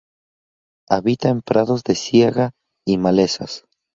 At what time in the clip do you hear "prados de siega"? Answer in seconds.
1.43-2.53